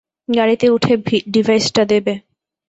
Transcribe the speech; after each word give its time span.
গাড়িতে 0.29 0.65
উঠে 0.69 0.93
ডিভাইসটা 1.31 1.83
দেবে। 1.85 2.13